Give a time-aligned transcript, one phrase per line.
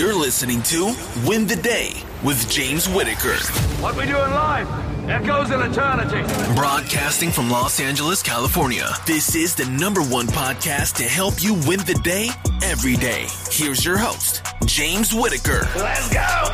[0.00, 0.96] You're listening to
[1.26, 1.92] Win the Day
[2.24, 3.34] with James Whitaker.
[3.82, 4.66] What we do in life
[5.10, 6.22] echoes in eternity.
[6.54, 8.88] Broadcasting from Los Angeles, California.
[9.04, 12.30] This is the number one podcast to help you win the day
[12.62, 13.26] every day.
[13.50, 15.68] Here's your host, James Whitaker.
[15.76, 16.48] Let's go.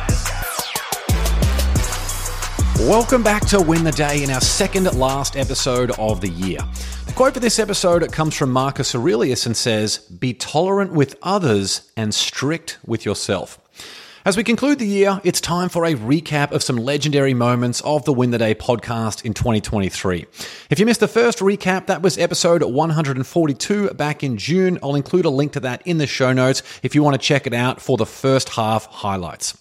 [2.85, 6.59] Welcome back to Win the Day in our second last episode of the year.
[7.17, 12.13] Quote for this episode comes from Marcus Aurelius and says, Be tolerant with others and
[12.13, 13.57] strict with yourself.
[14.23, 18.05] As we conclude the year, it's time for a recap of some legendary moments of
[18.05, 20.27] the Win the Day podcast in 2023.
[20.69, 24.77] If you missed the first recap, that was episode 142 back in June.
[24.83, 27.47] I'll include a link to that in the show notes if you want to check
[27.47, 29.57] it out for the first half highlights.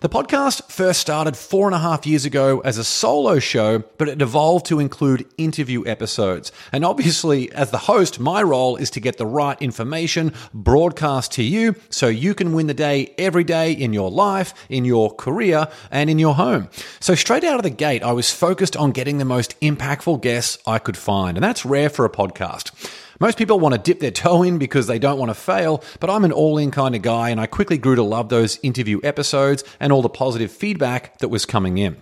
[0.00, 4.08] The podcast first started four and a half years ago as a solo show, but
[4.08, 6.52] it evolved to include interview episodes.
[6.70, 11.42] And obviously, as the host, my role is to get the right information broadcast to
[11.42, 15.66] you so you can win the day every day in your life, in your career,
[15.90, 16.68] and in your home.
[17.00, 20.58] So, straight out of the gate, I was focused on getting the most impactful guests
[20.64, 21.36] I could find.
[21.36, 22.70] And that's rare for a podcast.
[23.20, 26.08] Most people want to dip their toe in because they don't want to fail, but
[26.08, 29.00] I'm an all in kind of guy, and I quickly grew to love those interview
[29.02, 31.96] episodes and all the positive feedback that was coming in.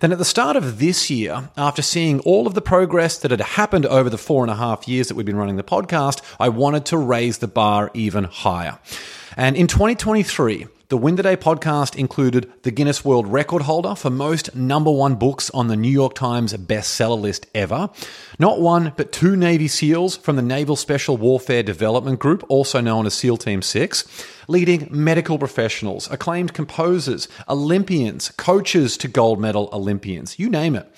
[0.00, 3.40] Then at the start of this year, after seeing all of the progress that had
[3.40, 6.50] happened over the four and a half years that we've been running the podcast, I
[6.50, 8.78] wanted to raise the bar even higher.
[9.36, 14.56] And in 2023, the Win Day podcast included the Guinness World Record holder for most
[14.56, 17.90] number one books on the New York Times bestseller list ever.
[18.40, 23.06] Not one, but two Navy SEALs from the Naval Special Warfare Development Group, also known
[23.06, 30.40] as SEAL Team 6, leading medical professionals, acclaimed composers, Olympians, coaches to gold medal Olympians,
[30.40, 30.90] you name it.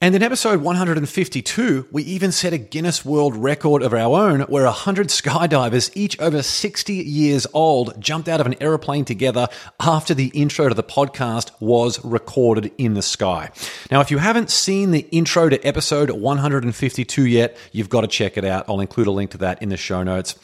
[0.00, 4.62] And in episode 152, we even set a Guinness World Record of our own where
[4.62, 9.48] 100 skydivers, each over 60 years old, jumped out of an aeroplane together
[9.80, 13.50] after the intro to the podcast was recorded in the sky.
[13.90, 18.36] Now, if you haven't seen the intro to episode 152 yet, you've got to check
[18.36, 18.66] it out.
[18.68, 20.36] I'll include a link to that in the show notes.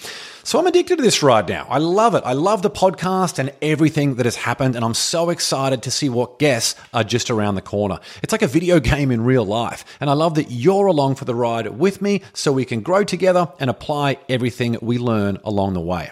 [0.47, 1.67] So I'm addicted to this right now.
[1.71, 2.23] I love it.
[2.23, 6.11] I love the podcast and everything that has happened, and I'm so excited to see
[6.11, 7.99] what guests are just around the corner.
[8.23, 11.25] It's like a video game in real life, and I love that you're along for
[11.25, 15.73] the ride with me so we can grow together and apply everything we learn along
[15.73, 16.11] the way.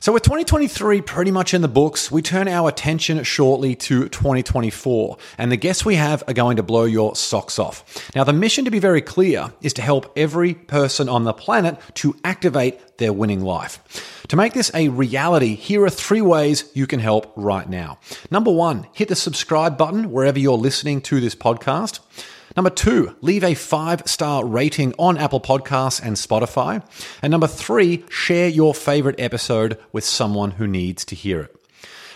[0.00, 5.16] So, with 2023 pretty much in the books, we turn our attention shortly to 2024,
[5.38, 7.84] and the guests we have are going to blow your socks off.
[8.14, 11.78] Now, the mission, to be very clear, is to help every person on the planet
[11.94, 14.22] to activate their winning life.
[14.28, 17.98] To make this a reality, here are three ways you can help right now.
[18.30, 21.98] Number one, hit the subscribe button wherever you're listening to this podcast.
[22.56, 26.82] Number two, leave a five star rating on Apple Podcasts and Spotify.
[27.22, 31.54] And number three, share your favorite episode with someone who needs to hear it.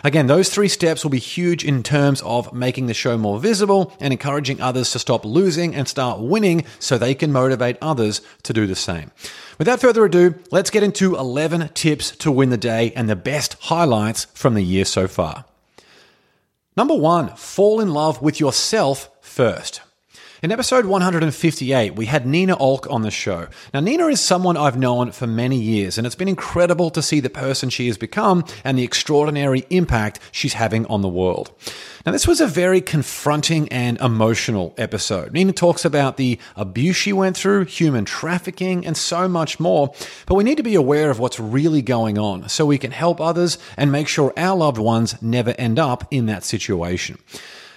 [0.05, 3.95] Again, those three steps will be huge in terms of making the show more visible
[4.01, 8.53] and encouraging others to stop losing and start winning so they can motivate others to
[8.53, 9.13] do the same.
[9.59, 13.55] Without further ado, let's get into 11 tips to win the day and the best
[13.61, 15.45] highlights from the year so far.
[16.77, 19.83] Number one, fall in love with yourself first.
[20.43, 23.47] In episode 158, we had Nina Aouilk on the show.
[23.73, 27.21] Now, Nina is someone I've known for many years, and it's been incredible to see
[27.21, 31.53] the person she has become and the extraordinary impact she's having on the world.
[32.05, 35.33] Now, this was a very confronting and emotional episode.
[35.33, 39.95] Nina talks about the abuse she went through, human trafficking, and so much more.
[40.27, 43.21] But we need to be aware of what's really going on so we can help
[43.21, 47.21] others and make sure our loved ones never end up in that situation.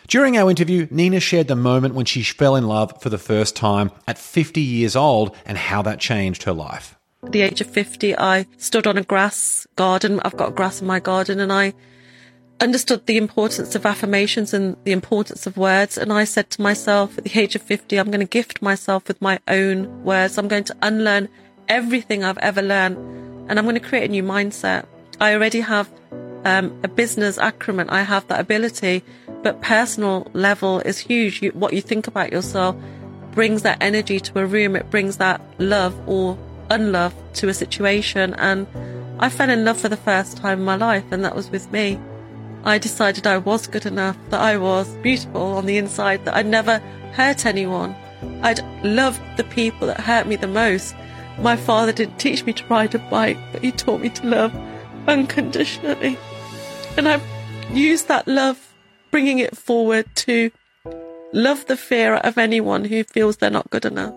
[0.08, 3.56] During our interview, Nina shared the moment when she fell in love for the first
[3.56, 6.96] time at 50 years old and how that changed her life.
[7.24, 10.22] At the age of 50, I stood on a grass garden.
[10.24, 11.74] I've got grass in my garden and I
[12.62, 15.98] understood the importance of affirmations and the importance of words.
[15.98, 19.08] And I said to myself at the age of 50, I'm going to gift myself
[19.08, 20.38] with my own words.
[20.38, 21.30] I'm going to unlearn
[21.68, 22.98] everything I've ever learned
[23.50, 24.86] and I'm going to create a new mindset.
[25.20, 25.90] I already have
[26.46, 27.90] um, a business acumen.
[27.90, 29.04] I have that ability
[29.46, 31.44] but personal level is huge.
[31.44, 32.76] You, what you think about yourself
[33.32, 34.76] brings that energy to a room.
[34.76, 36.38] It brings that love or
[36.72, 38.34] unlove to a situation.
[38.36, 38.66] And
[39.20, 41.72] I fell in love for the first time in my life, and that was with
[41.72, 42.00] me.
[42.64, 46.48] I decided I was good enough, that I was beautiful on the inside, that I'd
[46.48, 46.80] never
[47.14, 47.96] hurt anyone.
[48.42, 50.96] I'd loved the people that hurt me the most.
[51.40, 54.56] My father didn't teach me to ride a bike, but he taught me to love
[55.08, 56.18] unconditionally.
[56.98, 57.24] And I've
[57.74, 58.74] used that love
[59.12, 60.52] bringing it forward to
[61.34, 64.14] love the fear of anyone who feels they're not good enough.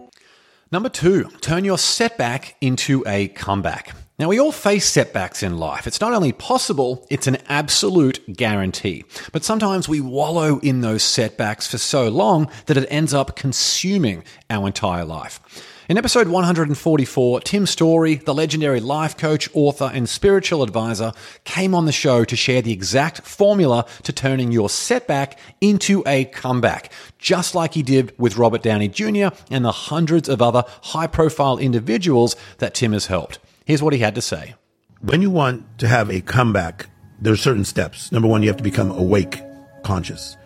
[0.70, 3.94] Number two, turn your setback into a comeback.
[4.18, 5.86] Now, we all face setbacks in life.
[5.86, 9.04] It's not only possible, it's an absolute guarantee.
[9.32, 14.24] But sometimes we wallow in those setbacks for so long that it ends up consuming
[14.50, 15.40] our entire life.
[15.88, 21.14] In episode 144, Tim Storey, the legendary life coach, author, and spiritual advisor,
[21.44, 26.26] came on the show to share the exact formula to turning your setback into a
[26.26, 29.28] comeback, just like he did with Robert Downey Jr.
[29.50, 33.38] and the hundreds of other high profile individuals that Tim has helped.
[33.64, 34.56] Here's what he had to say.
[35.00, 38.12] When you want to have a comeback, there are certain steps.
[38.12, 39.40] Number one, you have to become awake,
[39.84, 40.36] conscious.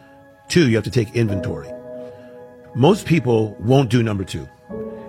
[0.46, 1.68] Two, you have to take inventory.
[2.76, 4.48] Most people won't do number two,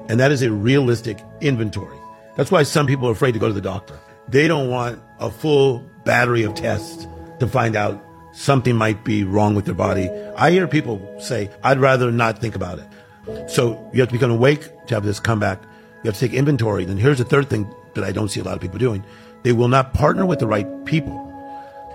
[0.09, 1.97] and that is a realistic inventory.
[2.35, 3.99] That's why some people are afraid to go to the doctor.
[4.27, 7.07] They don't want a full battery of tests
[7.39, 8.03] to find out
[8.33, 10.09] something might be wrong with their body.
[10.35, 13.49] I hear people say, I'd rather not think about it.
[13.49, 15.61] So you have to become awake to have this comeback.
[16.03, 16.85] You have to take inventory.
[16.85, 19.05] Then here's the third thing that I don't see a lot of people doing.
[19.43, 21.19] They will not partner with the right people.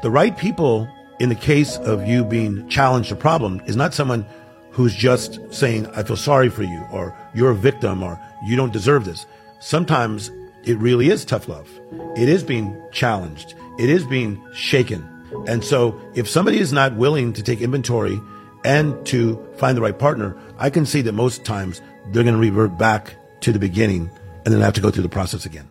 [0.03, 0.89] The right people,
[1.19, 4.25] in the case of you being challenged a problem, is not someone
[4.71, 8.73] who's just saying, I feel sorry for you, or you're a victim, or you don't
[8.73, 9.25] deserve this.
[9.61, 10.31] Sometimes
[10.65, 11.71] it really is tough love.
[12.17, 13.55] It is being challenged.
[13.79, 15.09] It is being shaken.
[15.47, 18.21] And so if somebody is not willing to take inventory
[18.65, 21.81] and to find the right partner, I can see that most times
[22.11, 24.11] they're going to revert back to the beginning
[24.45, 25.69] and then have to go through the process again.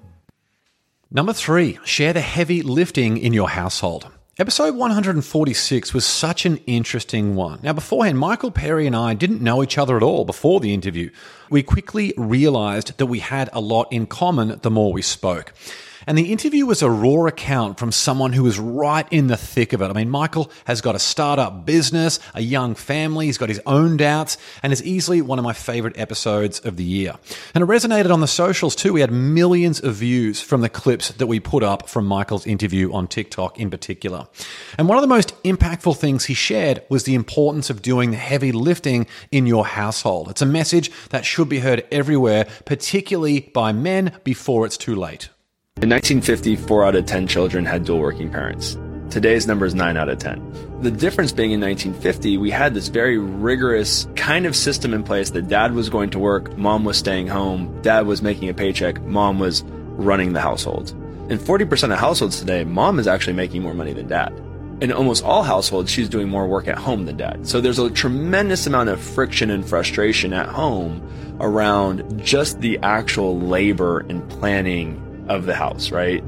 [1.12, 4.10] Number three, share the heavy lifting in your household.
[4.40, 7.58] Episode 146 was such an interesting one.
[7.64, 11.10] Now, beforehand, Michael Perry and I didn't know each other at all before the interview.
[11.50, 15.54] We quickly realized that we had a lot in common the more we spoke.
[16.08, 19.74] And the interview was a raw account from someone who was right in the thick
[19.74, 19.90] of it.
[19.90, 23.98] I mean, Michael has got a startup business, a young family, he's got his own
[23.98, 27.16] doubts, and is easily one of my favorite episodes of the year.
[27.54, 28.94] And it resonated on the socials too.
[28.94, 32.94] We had millions of views from the clips that we put up from Michael's interview
[32.94, 34.28] on TikTok in particular.
[34.78, 38.18] And one of the most impactful things he shared was the importance of doing the
[38.18, 40.30] heavy lifting in your household.
[40.30, 45.28] It's a message that should be heard everywhere, particularly by men before it's too late.
[45.80, 48.80] In 1950, 4 out of 10 children had dual working parents.
[49.12, 50.82] Today's number is 9 out of 10.
[50.82, 55.30] The difference being in 1950, we had this very rigorous kind of system in place
[55.30, 59.00] that dad was going to work, mom was staying home, dad was making a paycheck,
[59.04, 60.96] mom was running the household.
[61.30, 64.34] In 40% of households today, mom is actually making more money than dad.
[64.82, 67.48] In almost all households, she's doing more work at home than dad.
[67.48, 71.08] So there's a tremendous amount of friction and frustration at home
[71.40, 76.24] around just the actual labor and planning of the house, right?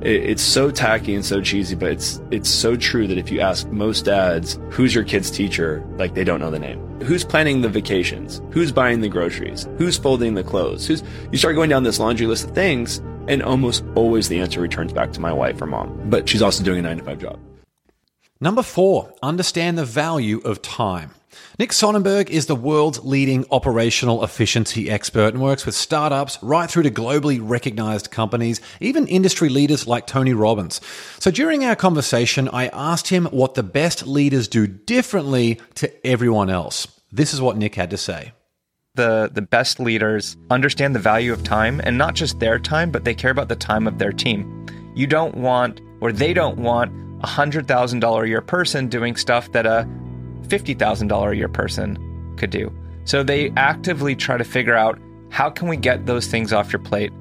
[0.00, 3.66] It's so tacky and so cheesy, but it's it's so true that if you ask
[3.68, 6.78] most dads, who's your kid's teacher, like they don't know the name.
[7.02, 8.42] Who's planning the vacations?
[8.50, 9.66] Who's buying the groceries?
[9.78, 10.86] Who's folding the clothes?
[10.86, 11.02] Who's
[11.32, 12.98] you start going down this laundry list of things,
[13.28, 16.10] and almost always the answer returns back to my wife or mom.
[16.10, 17.38] But she's also doing a nine to five job.
[18.40, 21.12] Number four, understand the value of time.
[21.58, 26.84] Nick Sonnenberg is the world's leading operational efficiency expert and works with startups right through
[26.84, 30.80] to globally recognized companies, even industry leaders like Tony Robbins.
[31.18, 36.50] So during our conversation, I asked him what the best leaders do differently to everyone
[36.50, 36.88] else.
[37.12, 38.32] This is what Nick had to say.
[38.96, 43.04] The, the best leaders understand the value of time and not just their time, but
[43.04, 44.66] they care about the time of their team.
[44.94, 46.92] You don't want, or they don't want,
[47.22, 49.88] a $100,000 a year person doing stuff that a
[50.48, 52.72] $50,000 a year person could do.
[53.04, 54.98] So they actively try to figure out
[55.30, 57.12] how can we get those things off your plate?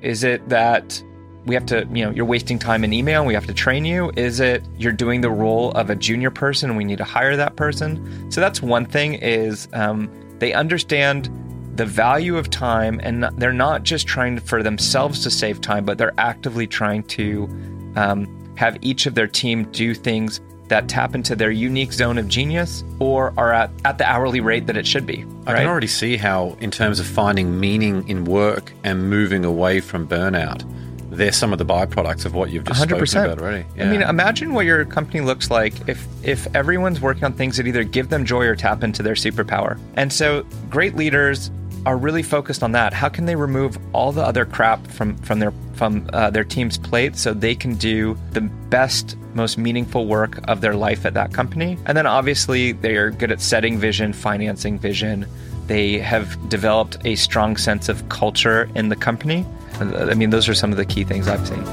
[0.00, 1.02] Is it that
[1.44, 4.12] we have to, you know, you're wasting time in email, we have to train you?
[4.16, 7.36] Is it you're doing the role of a junior person and we need to hire
[7.36, 8.30] that person?
[8.30, 11.30] So that's one thing is um, they understand
[11.74, 15.96] the value of time and they're not just trying for themselves to save time, but
[15.98, 17.48] they're actively trying to
[17.96, 22.28] um, have each of their team do things that tap into their unique zone of
[22.28, 25.24] genius or are at, at the hourly rate that it should be.
[25.46, 29.80] I can already see how, in terms of finding meaning in work and moving away
[29.80, 30.62] from burnout,
[31.10, 33.08] they're some of the byproducts of what you've just 100%.
[33.08, 33.66] spoken about already.
[33.76, 33.84] Yeah.
[33.84, 37.66] I mean, imagine what your company looks like if if everyone's working on things that
[37.66, 39.78] either give them joy or tap into their superpower.
[39.94, 41.50] And so, great leaders
[41.86, 42.92] are really focused on that.
[42.92, 46.76] How can they remove all the other crap from from their from uh, their team's
[46.78, 51.32] plate so they can do the best, most meaningful work of their life at that
[51.32, 51.78] company?
[51.86, 55.26] And then obviously they are good at setting vision, financing vision.
[55.66, 59.46] They have developed a strong sense of culture in the company.
[59.80, 61.64] I mean, those are some of the key things I've seen.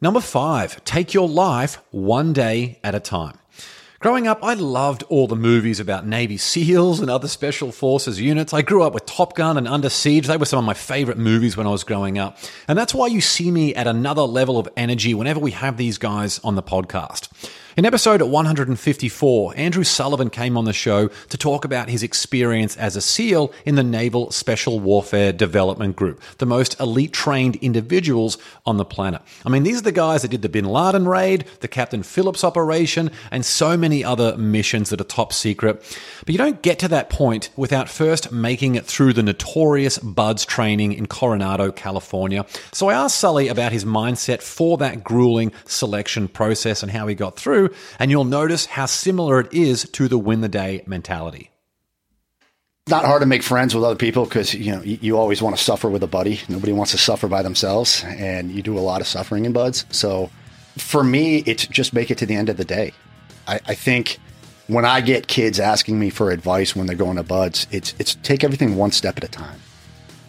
[0.00, 3.38] Number five, take your life one day at a time.
[4.02, 8.52] Growing up, I loved all the movies about Navy SEALs and other special forces units.
[8.52, 10.26] I grew up with Top Gun and Under Siege.
[10.26, 12.36] They were some of my favorite movies when I was growing up.
[12.66, 15.98] And that's why you see me at another level of energy whenever we have these
[15.98, 17.28] guys on the podcast.
[17.74, 22.96] In episode 154, Andrew Sullivan came on the show to talk about his experience as
[22.96, 28.36] a SEAL in the Naval Special Warfare Development Group, the most elite trained individuals
[28.66, 29.22] on the planet.
[29.46, 32.44] I mean, these are the guys that did the Bin Laden raid, the Captain Phillips
[32.44, 35.82] operation, and so many other missions that are top secret.
[36.26, 40.44] But you don't get to that point without first making it through the notorious BUD/S
[40.44, 42.44] training in Coronado, California.
[42.70, 47.14] So I asked Sully about his mindset for that grueling selection process and how he
[47.14, 47.61] got through
[47.98, 51.50] and you'll notice how similar it is to the win the day mentality.
[52.88, 55.56] Not hard to make friends with other people because you know you, you always want
[55.56, 56.40] to suffer with a buddy.
[56.48, 59.84] Nobody wants to suffer by themselves, and you do a lot of suffering in BUD/S.
[59.90, 60.30] So,
[60.78, 62.92] for me, it's just make it to the end of the day.
[63.46, 64.18] I, I think
[64.66, 68.16] when I get kids asking me for advice when they're going to BUD/S, it's it's
[68.16, 69.60] take everything one step at a time.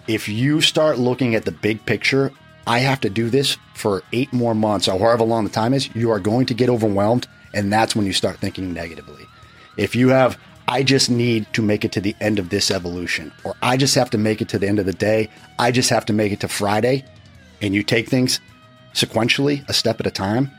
[0.07, 2.31] If you start looking at the big picture,
[2.65, 5.93] I have to do this for eight more months or however long the time is,
[5.95, 7.27] you are going to get overwhelmed.
[7.53, 9.27] And that's when you start thinking negatively.
[9.77, 13.31] If you have, I just need to make it to the end of this evolution,
[13.43, 15.29] or I just have to make it to the end of the day,
[15.59, 17.03] I just have to make it to Friday,
[17.61, 18.39] and you take things
[18.93, 20.51] sequentially, a step at a time,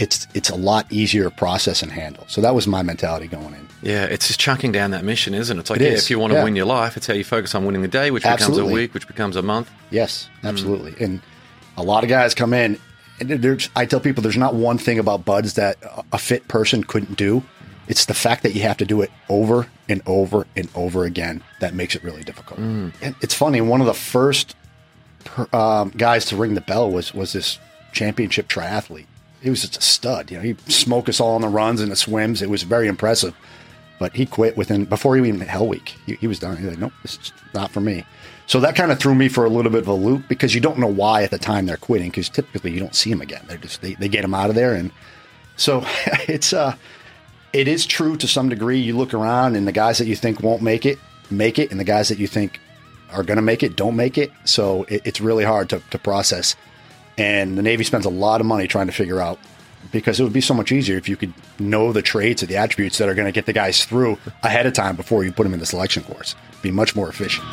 [0.00, 2.24] it's it's a lot easier to process and handle.
[2.26, 3.68] So that was my mentality going in.
[3.82, 5.60] Yeah, it's just chunking down that mission, isn't it?
[5.60, 6.44] It's like, It yeah, is, if you want to yeah.
[6.44, 8.94] win your life, it's how you focus on winning the day, which becomes a week,
[8.94, 9.70] which becomes a month.
[9.90, 10.46] Yes, hmm.
[10.48, 10.94] absolutely.
[11.04, 11.20] And
[11.76, 12.78] a lot of guys come in,
[13.20, 15.76] and there's, I tell people there's not one thing about BUD/S that
[16.12, 17.42] a fit person couldn't do.
[17.88, 21.42] It's the fact that you have to do it over and over and over again
[21.60, 22.58] that makes it really difficult.
[23.02, 23.60] And it's funny.
[23.60, 24.54] One of the first
[25.52, 27.58] um, guys to ring the bell was was this
[27.92, 29.06] championship triathlete.
[29.42, 30.30] He was just a stud.
[30.30, 32.40] You know, he smoked us all on the runs and the swims.
[32.40, 33.34] It was very impressive.
[33.98, 35.96] But he quit within before he even hit Hell Week.
[36.06, 36.56] He, he was done.
[36.56, 38.04] He's like, nope, this is not for me.
[38.52, 40.60] So that kind of threw me for a little bit of a loop because you
[40.60, 43.42] don't know why at the time they're quitting because typically you don't see them again.
[43.48, 44.92] They're just they, they get them out of there and
[45.56, 45.86] so
[46.28, 46.76] it's uh
[47.54, 48.78] it is true to some degree.
[48.78, 50.98] You look around and the guys that you think won't make it
[51.30, 52.60] make it, and the guys that you think
[53.10, 54.30] are going to make it don't make it.
[54.44, 56.54] So it, it's really hard to, to process.
[57.16, 59.38] And the Navy spends a lot of money trying to figure out
[59.92, 62.58] because it would be so much easier if you could know the traits or the
[62.58, 65.44] attributes that are going to get the guys through ahead of time before you put
[65.44, 66.34] them in the selection course.
[66.60, 67.48] Be much more efficient.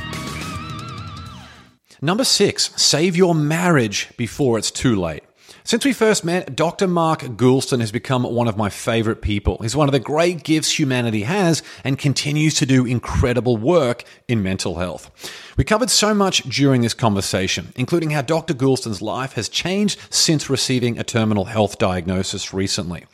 [2.01, 5.23] Number six, save your marriage before it's too late.
[5.65, 6.87] Since we first met, Dr.
[6.87, 9.57] Mark Goulston has become one of my favorite people.
[9.61, 14.41] He's one of the great gifts humanity has and continues to do incredible work in
[14.41, 15.11] mental health.
[15.57, 18.53] We covered so much during this conversation, including how Dr.
[18.53, 23.05] Goulston's life has changed since receiving a terminal health diagnosis recently.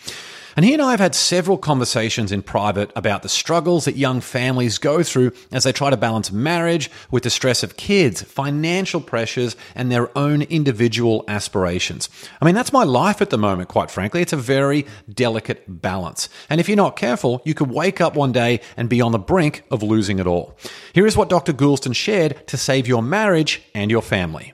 [0.55, 4.21] And he and I have had several conversations in private about the struggles that young
[4.21, 9.01] families go through as they try to balance marriage with the stress of kids, financial
[9.01, 12.07] pressures, and their own individual aspirations.
[12.41, 14.21] I mean, that's my life at the moment, quite frankly.
[14.21, 16.29] It's a very delicate balance.
[16.49, 19.19] And if you're not careful, you could wake up one day and be on the
[19.19, 20.55] brink of losing it all.
[20.93, 21.51] Here is what Dr.
[21.51, 24.53] Goulston shared to save your marriage and your family.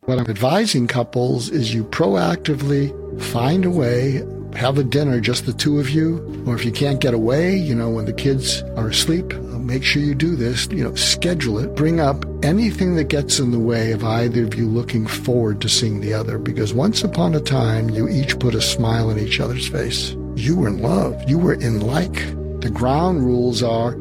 [0.00, 2.90] What I'm advising couples is you proactively
[3.22, 7.00] find a way, have a dinner, just the two of you, or if you can't
[7.00, 9.32] get away, you know, when the kids are asleep,
[9.62, 13.50] make sure you do this, you know, schedule it, bring up anything that gets in
[13.50, 17.34] the way of either of you looking forward to seeing the other, because once upon
[17.34, 20.16] a time, you each put a smile on each other's face.
[20.34, 21.22] You were in love.
[21.28, 22.14] You were in like.
[22.60, 23.96] The ground rules are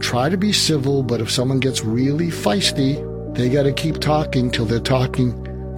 [0.00, 2.94] try to be civil, but if someone gets really feisty,
[3.34, 5.32] they got to keep talking till they're talking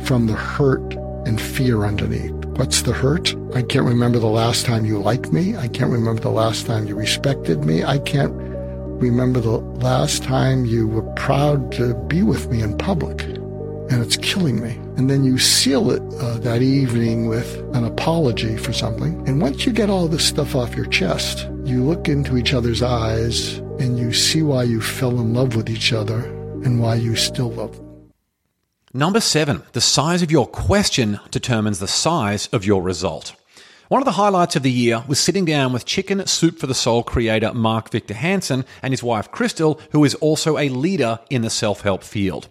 [0.04, 2.32] from the hurt and fear underneath.
[2.56, 3.34] What's the hurt?
[3.54, 5.56] I can't remember the last time you liked me.
[5.56, 7.84] I can't remember the last time you respected me.
[7.84, 13.22] I can't remember the last time you were proud to be with me in public.
[13.22, 14.70] And it's killing me.
[14.96, 19.28] And then you seal it uh, that evening with an apology for something.
[19.28, 22.82] And once you get all this stuff off your chest, you look into each other's
[22.82, 26.24] eyes and you see why you fell in love with each other
[26.64, 27.85] and why you still love them.
[28.96, 33.34] Number seven, the size of your question determines the size of your result.
[33.88, 36.74] One of the highlights of the year was sitting down with Chicken Soup for the
[36.74, 41.42] Soul creator Mark Victor Hansen and his wife Crystal, who is also a leader in
[41.42, 42.48] the self help field.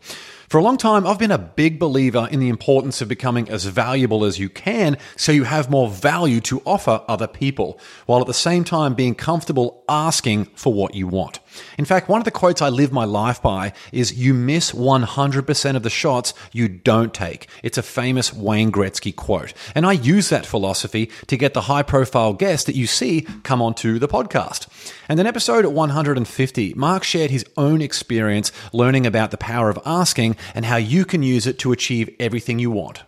[0.48, 3.66] For a long time, I've been a big believer in the importance of becoming as
[3.66, 8.28] valuable as you can so you have more value to offer other people, while at
[8.28, 11.40] the same time being comfortable asking for what you want.
[11.78, 15.76] In fact, one of the quotes I live my life by is You miss 100%
[15.76, 17.48] of the shots you don't take.
[17.64, 19.54] It's a famous Wayne Gretzky quote.
[19.74, 23.62] And I use that philosophy to get the high profile guests that you see come
[23.62, 24.68] onto the podcast.
[25.08, 30.36] And in episode 150, Mark shared his own experience learning about the power of asking
[30.54, 33.04] and how you can use it to achieve everything you want.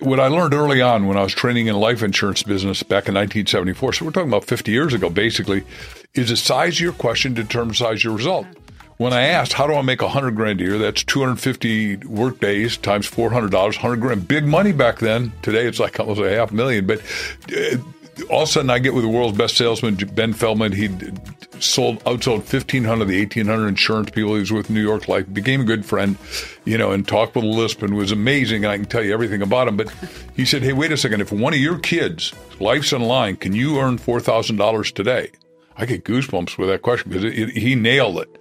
[0.00, 3.14] What I learned early on when I was training in life insurance business back in
[3.14, 5.64] 1974, so we're talking about 50 years ago, basically,
[6.14, 8.46] is the size of your question determines the size of your result.
[8.96, 10.78] When I asked, how do I make 100 grand a year?
[10.78, 14.28] That's 250 work days times $400, 100 grand.
[14.28, 15.32] Big money back then.
[15.40, 16.86] Today it's like almost a half million.
[16.86, 17.00] But
[17.50, 17.78] uh,
[18.24, 20.72] all of a sudden I get with the world's best salesman, Ben Feldman.
[20.72, 20.88] He
[21.60, 25.60] sold, outsold 1,500 of the 1,800 insurance people he was with New York Life, became
[25.60, 26.16] a good friend,
[26.64, 28.64] you know, and talked with Lisp and was amazing.
[28.64, 29.76] And I can tell you everything about him.
[29.76, 29.92] But
[30.34, 31.20] he said, hey, wait a second.
[31.20, 35.30] If one of your kids' life's on line, can you earn $4,000 today?
[35.76, 38.36] I get goosebumps with that question because it, it, he nailed it.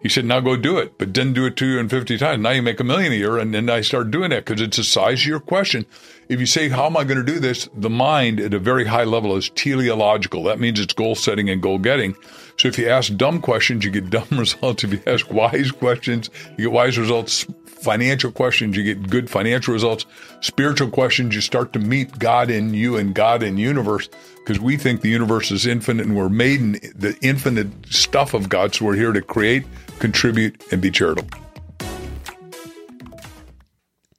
[0.00, 2.42] He said, now go do it, but didn't do it two and 50 times.
[2.42, 3.36] Now you make a million a year.
[3.36, 5.86] And then I started doing that because it's the size of your question.
[6.28, 7.68] If you say, how am I going to do this?
[7.74, 10.44] The mind at a very high level is teleological.
[10.44, 12.14] That means it's goal setting and goal getting.
[12.58, 14.82] So if you ask dumb questions, you get dumb results.
[14.82, 17.46] If you ask wise questions, you get wise results.
[17.66, 20.04] Financial questions, you get good financial results.
[20.40, 24.76] Spiritual questions, you start to meet God in you and God in universe because we
[24.76, 28.74] think the universe is infinite and we're made in the infinite stuff of God.
[28.74, 29.64] So we're here to create,
[30.00, 31.38] contribute, and be charitable.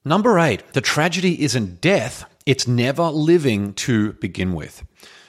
[0.05, 4.83] Number eight, the tragedy isn't death, it's never living to begin with.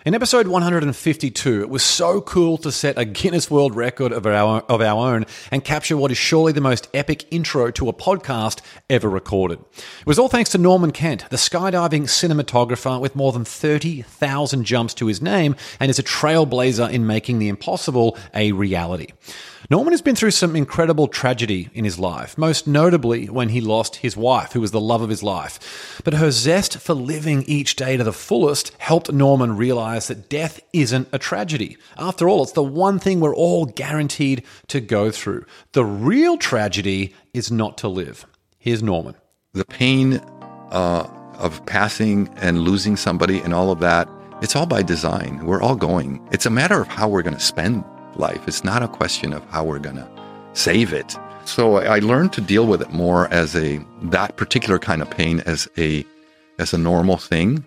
[0.07, 4.61] In episode 152, it was so cool to set a Guinness World Record of our,
[4.63, 8.63] of our own and capture what is surely the most epic intro to a podcast
[8.89, 9.59] ever recorded.
[9.77, 14.95] It was all thanks to Norman Kent, the skydiving cinematographer with more than 30,000 jumps
[14.95, 19.09] to his name and is a trailblazer in making the impossible a reality.
[19.69, 23.97] Norman has been through some incredible tragedy in his life, most notably when he lost
[23.97, 26.01] his wife, who was the love of his life.
[26.03, 30.61] But her zest for living each day to the fullest helped Norman realize that death
[30.73, 31.77] isn't a tragedy.
[31.99, 35.45] After all, it's the one thing we're all guaranteed to go through.
[35.73, 38.27] The real tragedy is not to live.
[38.59, 39.15] Here's Norman.
[39.53, 40.15] The pain
[40.71, 44.09] uh, of passing and losing somebody and all of that,
[44.41, 45.45] it's all by design.
[45.45, 46.27] We're all going.
[46.33, 47.85] It's a matter of how we're going to spend
[48.21, 48.47] life.
[48.47, 50.09] It's not a question of how we're going to
[50.53, 51.17] save it.
[51.45, 55.41] So I learned to deal with it more as a that particular kind of pain
[55.47, 56.05] as a
[56.59, 57.65] as a normal thing.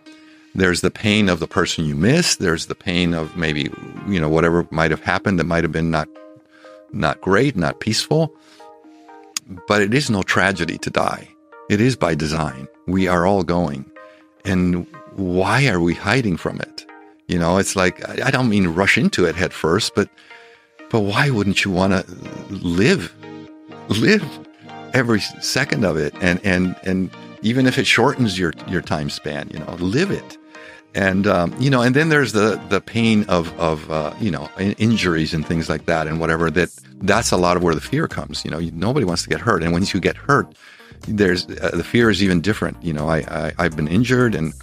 [0.56, 2.36] There's the pain of the person you miss.
[2.36, 3.70] There's the pain of maybe
[4.08, 6.08] you know whatever might have happened that might have been not
[6.92, 8.34] not great, not peaceful.
[9.68, 11.28] But it is no tragedy to die.
[11.70, 12.68] It is by design.
[12.88, 13.92] We are all going.
[14.46, 16.86] And why are we hiding from it?
[17.28, 20.10] You know, it's like I don't mean rush into it head first, but
[20.94, 22.06] but why wouldn't you want to
[22.52, 23.12] live,
[23.90, 24.24] live
[24.94, 27.10] every second of it, and and and
[27.42, 30.38] even if it shortens your your time span, you know, live it.
[30.94, 34.48] And um, you know, and then there's the the pain of of uh, you know
[34.60, 36.52] injuries and things like that, and whatever.
[36.52, 36.70] That
[37.02, 38.46] that's a lot of where the fear comes.
[38.46, 40.54] You know, nobody wants to get hurt, and once you get hurt,
[41.08, 42.78] there's uh, the fear is even different.
[42.84, 44.54] You know, I, I I've been injured, and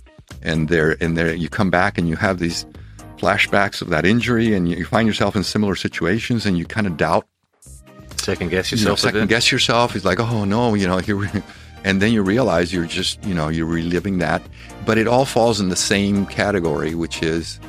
[0.42, 2.66] and there and there you come back and you have these
[3.20, 6.96] flashbacks of that injury and you find yourself in similar situations and you kind of
[6.96, 7.26] doubt.
[8.16, 9.92] Second guess you know, yourself second guess yourself.
[9.92, 11.30] He's like oh no you know here
[11.84, 14.42] and then you realize you're just you know you're reliving that.
[14.86, 17.60] But it all falls in the same category which is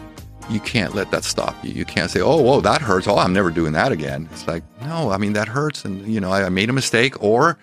[0.50, 1.72] you can't let that stop you.
[1.72, 3.08] You can't say oh whoa that hurts.
[3.08, 4.30] Oh i'm never doing that again.
[4.32, 5.86] It's like no i mean that hurts.
[5.86, 7.58] And you know i, I made a mistake or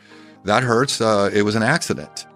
[0.44, 2.27] that hurts uh, it was an accident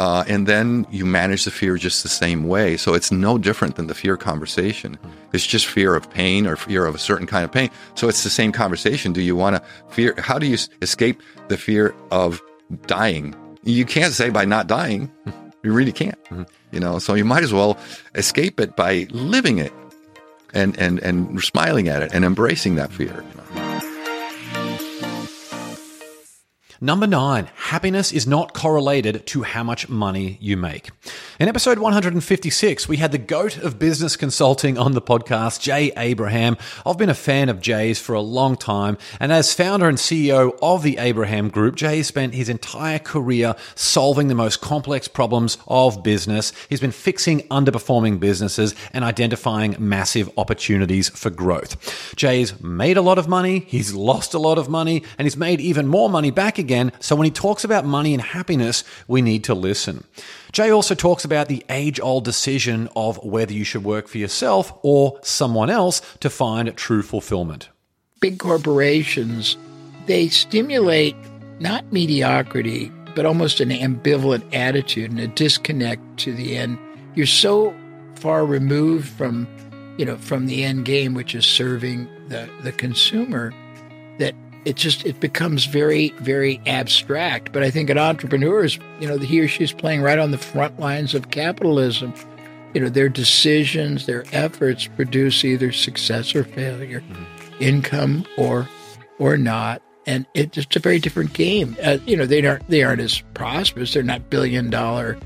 [0.00, 2.78] uh, and then you manage the fear just the same way.
[2.78, 4.98] So it's no different than the fear conversation.
[5.34, 7.68] It's just fear of pain or fear of a certain kind of pain.
[7.96, 9.12] So it's the same conversation.
[9.12, 10.14] Do you want to fear?
[10.16, 12.40] How do you escape the fear of
[12.86, 13.34] dying?
[13.62, 15.12] You can't say by not dying.
[15.62, 16.16] You really can't.
[16.30, 16.44] Mm-hmm.
[16.72, 17.76] You know, so you might as well
[18.14, 19.74] escape it by living it
[20.54, 23.12] and and and smiling at it and embracing that fear.
[23.12, 23.59] You know?
[26.82, 30.88] Number nine, happiness is not correlated to how much money you make.
[31.38, 36.56] In episode 156, we had the goat of business consulting on the podcast, Jay Abraham.
[36.86, 40.58] I've been a fan of Jay's for a long time, and as founder and CEO
[40.62, 46.02] of the Abraham Group, Jay spent his entire career solving the most complex problems of
[46.02, 46.50] business.
[46.70, 52.16] He's been fixing underperforming businesses and identifying massive opportunities for growth.
[52.16, 55.60] Jay's made a lot of money, he's lost a lot of money, and he's made
[55.60, 59.22] even more money back again again, so when he talks about money and happiness, we
[59.22, 60.04] need to listen.
[60.52, 64.72] Jay also talks about the age old decision of whether you should work for yourself
[64.82, 67.70] or someone else to find true fulfillment.
[68.20, 69.56] Big corporations,
[70.06, 71.16] they stimulate
[71.58, 76.78] not mediocrity, but almost an ambivalent attitude and a disconnect to the end.
[77.16, 77.74] You're so
[78.14, 79.48] far removed from,
[79.98, 83.52] you know, from the end game, which is serving the, the consumer,
[84.18, 87.52] that it just it becomes very very abstract.
[87.52, 90.38] But i think an entrepreneur is you know he or she's playing right on the
[90.38, 92.14] front lines of capitalism.
[92.74, 97.62] You know their decisions their efforts produce either success or failure mm-hmm.
[97.62, 98.68] income or
[99.18, 99.82] or not.
[100.06, 101.76] And it's just a very different game.
[101.82, 103.94] Uh, you know they aren't they aren't as prosperous.
[103.94, 105.18] They're not billion dollar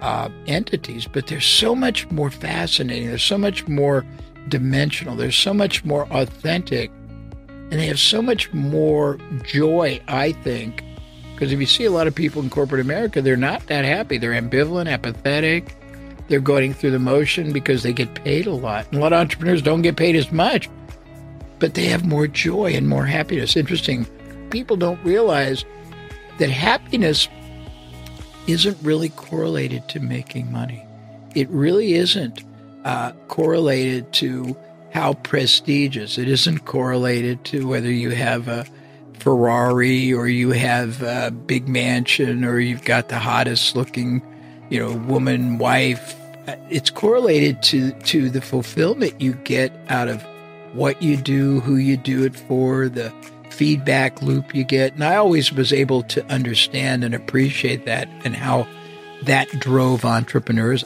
[0.00, 3.08] uh, entities but they're so much more fascinating.
[3.08, 4.04] They're so much more
[4.48, 5.16] dimensional.
[5.16, 6.90] They're so much more authentic
[7.70, 10.82] and they have so much more joy, I think.
[11.34, 14.18] Because if you see a lot of people in corporate America, they're not that happy.
[14.18, 15.76] They're ambivalent, apathetic.
[16.28, 18.86] They're going through the motion because they get paid a lot.
[18.88, 20.68] And a lot of entrepreneurs don't get paid as much,
[21.58, 23.56] but they have more joy and more happiness.
[23.56, 24.06] Interesting.
[24.50, 25.64] People don't realize
[26.38, 27.28] that happiness
[28.46, 30.84] isn't really correlated to making money.
[31.34, 32.42] It really isn't
[32.84, 34.56] uh, correlated to
[34.90, 36.18] how prestigious.
[36.18, 38.66] It isn't correlated to whether you have a
[39.14, 44.22] Ferrari or you have a big mansion or you've got the hottest looking,
[44.70, 46.16] you know, woman, wife.
[46.70, 50.22] It's correlated to, to the fulfillment you get out of
[50.72, 53.12] what you do, who you do it for, the
[53.50, 54.94] feedback loop you get.
[54.94, 58.66] And I always was able to understand and appreciate that and how
[59.22, 60.84] that drove entrepreneurs.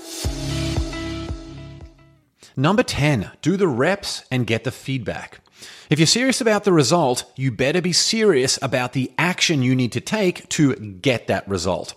[2.57, 5.41] Number 10, do the reps and get the feedback.
[5.89, 9.93] If you're serious about the result, you better be serious about the action you need
[9.93, 11.95] to take to get that result.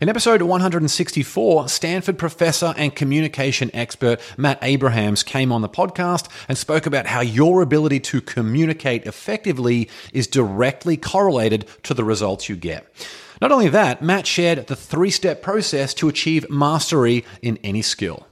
[0.00, 6.56] In episode 164, Stanford professor and communication expert Matt Abrahams came on the podcast and
[6.56, 12.56] spoke about how your ability to communicate effectively is directly correlated to the results you
[12.56, 12.86] get.
[13.42, 18.26] Not only that, Matt shared the three step process to achieve mastery in any skill.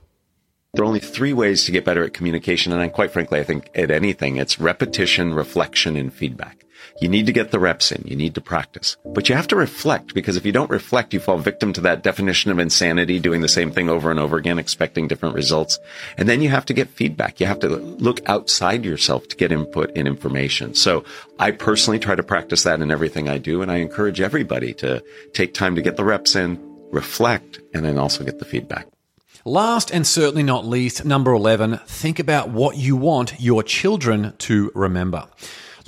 [0.76, 2.70] There are only three ways to get better at communication.
[2.70, 6.64] And quite frankly, I think at anything, it's repetition, reflection, and feedback.
[7.00, 8.02] You need to get the reps in.
[8.06, 11.20] You need to practice, but you have to reflect because if you don't reflect, you
[11.20, 14.58] fall victim to that definition of insanity, doing the same thing over and over again,
[14.58, 15.78] expecting different results.
[16.18, 17.40] And then you have to get feedback.
[17.40, 20.74] You have to look outside yourself to get input and information.
[20.74, 21.04] So
[21.38, 23.62] I personally try to practice that in everything I do.
[23.62, 26.58] And I encourage everybody to take time to get the reps in,
[26.92, 28.86] reflect, and then also get the feedback.
[29.46, 34.72] Last and certainly not least, number 11, think about what you want your children to
[34.74, 35.28] remember.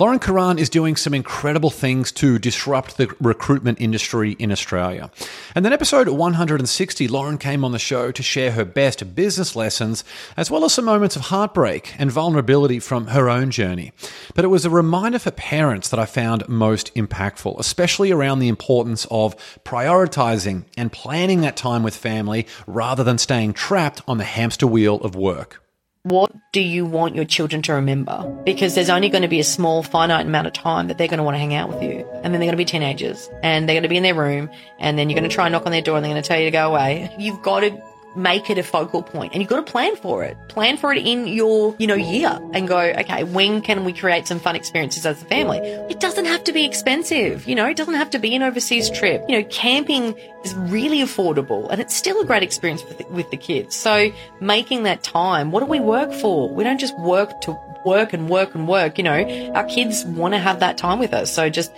[0.01, 5.11] Lauren Karan is doing some incredible things to disrupt the recruitment industry in Australia.
[5.53, 10.05] And then episode 160, Lauren came on the show to share her best business lessons,
[10.37, 13.91] as well as some moments of heartbreak and vulnerability from her own journey.
[14.35, 18.47] But it was a reminder for parents that I found most impactful, especially around the
[18.47, 19.35] importance of
[19.65, 24.95] prioritizing and planning that time with family rather than staying trapped on the hamster wheel
[25.01, 25.61] of work
[26.09, 28.41] what do you want your children to remember?
[28.43, 31.19] Because there's only going to be a small, finite amount of time that they're going
[31.19, 32.07] to want to hang out with you.
[32.15, 34.49] And then they're going to be teenagers and they're going to be in their room
[34.79, 36.27] and then you're going to try and knock on their door and they're going to
[36.27, 37.13] tell you to go away.
[37.17, 37.81] You've got to
[38.21, 40.37] make it a focal point and you've got to plan for it.
[40.49, 44.27] Plan for it in your, you know, year and go, okay, when can we create
[44.27, 45.59] some fun experiences as a family?
[45.59, 47.47] It doesn't have to be expensive.
[47.47, 49.23] You know, it doesn't have to be an overseas trip.
[49.27, 53.29] You know, camping is really affordable and it's still a great experience with the, with
[53.31, 53.75] the kids.
[53.75, 56.49] So making that time, what do we work for?
[56.49, 58.97] We don't just work to work and work and work.
[58.97, 61.33] You know, our kids want to have that time with us.
[61.33, 61.71] So just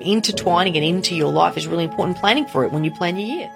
[0.00, 2.18] intertwining it into your life is really important.
[2.18, 3.50] Planning for it when you plan your year.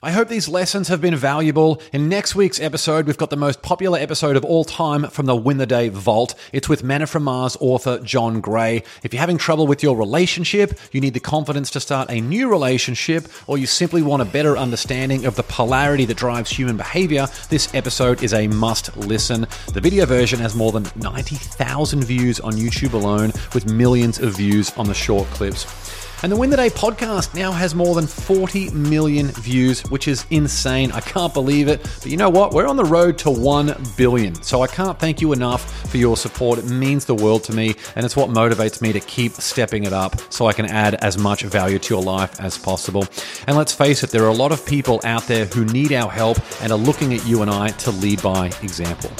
[0.00, 1.82] I hope these lessons have been valuable.
[1.92, 5.34] In next week's episode, we've got the most popular episode of all time from the
[5.34, 6.36] Win the Day Vault.
[6.52, 8.84] It's with Are From Mars author John Gray.
[9.02, 12.48] If you're having trouble with your relationship, you need the confidence to start a new
[12.48, 17.26] relationship, or you simply want a better understanding of the polarity that drives human behavior,
[17.48, 19.48] this episode is a must listen.
[19.74, 24.70] The video version has more than 90,000 views on YouTube alone, with millions of views
[24.76, 25.97] on the short clips.
[26.20, 30.26] And the Win the Day podcast now has more than 40 million views, which is
[30.30, 30.90] insane.
[30.90, 31.80] I can't believe it.
[32.02, 32.52] But you know what?
[32.52, 34.34] We're on the road to 1 billion.
[34.42, 36.58] So I can't thank you enough for your support.
[36.58, 39.92] It means the world to me, and it's what motivates me to keep stepping it
[39.92, 43.06] up so I can add as much value to your life as possible.
[43.46, 46.10] And let's face it, there are a lot of people out there who need our
[46.10, 49.12] help and are looking at you and I to lead by example.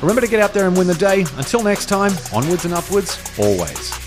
[0.00, 1.24] Remember to get out there and win the day.
[1.36, 4.01] Until next time, onwards and upwards, always.